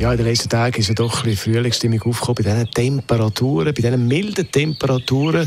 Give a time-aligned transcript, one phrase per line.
[0.00, 3.82] Ja, in den letzten Tagen ist ja doch ein Frühlingsstimmung aufgekommen bei diesen Temperaturen, bei
[3.82, 5.46] diesen milden Temperaturen.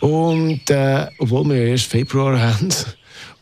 [0.00, 2.70] Und äh, obwohl wir ja erst Februar haben,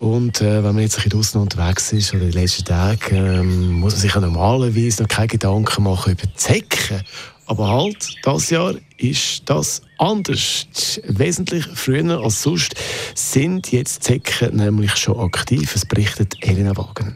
[0.01, 3.73] und äh, wenn man jetzt ein bisschen draußen unterwegs ist oder den letzten Tagen, ähm,
[3.75, 7.02] muss man sich ja normalerweise noch keine Gedanken machen über die Zecken.
[7.47, 10.66] Aber halt, das Jahr ist das anders.
[11.05, 12.74] Wesentlich früher als sonst
[13.15, 15.77] sind jetzt Zecken nämlich schon aktiv.
[15.77, 17.15] Es berichtet Elena Wagen.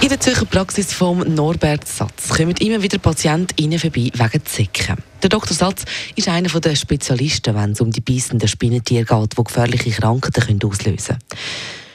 [0.00, 4.96] In der Zürcher Praxis von Norbert Satz kommen immer wieder Patientinnen vorbei wegen Zecken.
[5.22, 5.56] Der Dr.
[5.56, 5.84] Satz
[6.16, 11.16] ist einer der Spezialisten, wenn es um die beißenden Spinnentiere geht, die gefährliche Krankheiten auslösen
[11.18, 11.40] können.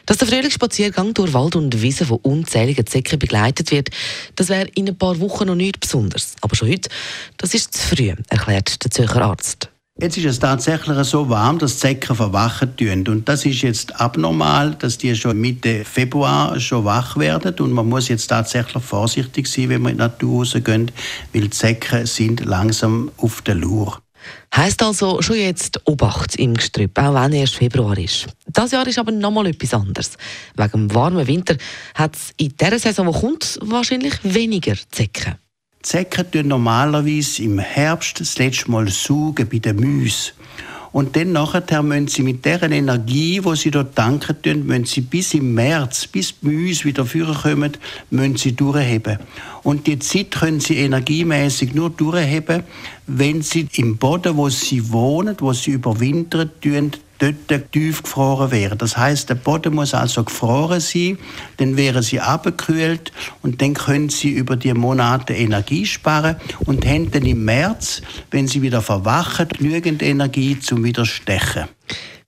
[0.08, 3.90] Dass der Frühlingsspaziergang durch Wald und Wiesen von unzähligen Zecken begleitet wird,
[4.36, 6.36] das wäre in ein paar Wochen noch nichts Besonderes.
[6.42, 6.90] Aber schon heute,
[7.36, 9.70] das ist zu früh, erklärt der Zürcher Arzt.
[10.00, 13.08] Jetzt ist es tatsächlich so warm, dass die Zecken verwachen tun.
[13.08, 17.56] Und das ist jetzt abnormal, dass die schon Mitte Februar schon wach werden.
[17.60, 20.68] Und man muss jetzt tatsächlich vorsichtig sein, wenn man in die Natur rausgeht,
[21.34, 24.00] weil die Zecken sind langsam auf der Lur.
[24.56, 28.28] Heißt also schon jetzt Obacht im Gestrüpp, auch wenn erst Februar ist.
[28.46, 30.12] Das Jahr ist aber noch mal etwas anderes.
[30.56, 31.56] Wegen dem warmen Winter
[31.96, 35.36] hat es in dieser Saison, die kommt, wahrscheinlich weniger Zecken.
[35.82, 40.34] Zecken tun normalerweise im Herbst das letzte Mal saugen bei den Müs.
[40.92, 45.02] Und dann nachher müssen sie mit der Energie, die sie dort tanken tun, müssen sie
[45.02, 47.74] bis im März, bis die Müs wieder vorkommen,
[48.10, 49.20] müssen sie durchheben.
[49.64, 52.64] Und die Zeit können sie energiemäßig nur durchheben,
[53.06, 58.78] wenn sie im Boden, wo sie wohnen, wo sie überwintern, tun, dort tief gefroren wären.
[58.78, 61.18] Das heißt, der Boden muss also gefroren sein,
[61.58, 67.12] dann wären sie abgekühlt und dann können sie über die Monate Energie sparen und haben
[67.12, 68.02] dann im März,
[68.32, 71.66] wenn sie wieder verwachen, genügend Energie zum Widerstechen.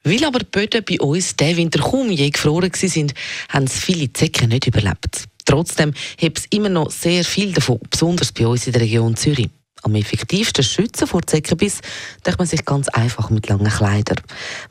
[0.04, 3.14] Weil aber die Böden bei uns diesen Winter kaum je gefroren waren,
[3.50, 5.26] haben es viele Zecken nicht überlebt.
[5.46, 9.50] Trotzdem hat es immer noch sehr viel davon, besonders bei uns in der Region Zürich.
[9.84, 11.80] Am effektivsten schützen vor Zeckenbiss
[12.26, 14.22] denkt man sich ganz einfach mit langen Kleidern.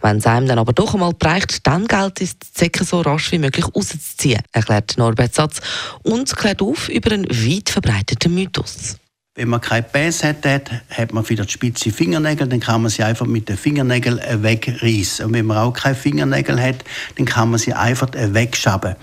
[0.03, 3.33] Wenn es einem dann aber doch einmal bereicht, dann gilt es, die Zecken so rasch
[3.33, 5.61] wie möglich rauszuziehen, erklärt Norbert Satz
[6.03, 8.97] und klärt auf über einen weit verbreiteten Mythos.
[9.39, 13.25] Wenn man kein Bass hat, hat man wieder spitze Fingernägel, dann kann man sie einfach
[13.25, 15.27] mit den Fingernägeln wegreißen.
[15.27, 16.83] Und wenn man auch keine Fingernägel hat,
[17.17, 18.97] dann kann man sie einfach wegschaben.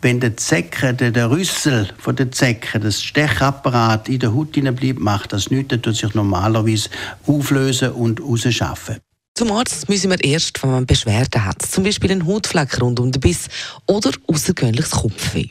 [0.00, 5.00] Wenn der Zecke, der, der Rüssel von der Zecke, das Stechapparat in der Haut bleibt,
[5.00, 6.88] macht das nichts, der tut sich normalerweise
[7.26, 9.03] auflösen und rausschaffen.
[9.36, 13.10] Zum Arzt müssen wir erst, wenn man Beschwerden hat, zum Beispiel einen Hautfleck rund um
[13.10, 13.48] den Biss
[13.88, 15.48] oder außergewöhnliches Kopfweh.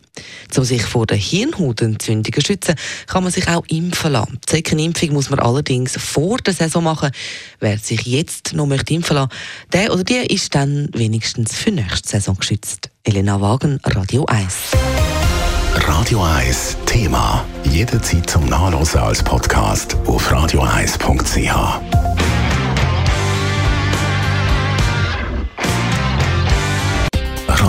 [0.56, 2.76] Um sich vor der Hirnhautentzündungen zu schützen,
[3.08, 4.40] kann man sich auch impfen lassen.
[4.42, 7.12] Die Zeckenimpfung muss man allerdings vor der Saison machen.
[7.60, 9.32] Wer sich jetzt noch möchte impfen lassen,
[9.74, 12.90] der oder die ist dann wenigstens für nächste Saison geschützt.
[13.04, 14.54] Elena Wagen, Radio 1.
[15.76, 17.44] Radio 1 Thema.
[17.66, 22.13] Jederzeit zum Nachlesen als Podcast auf radio1.ch.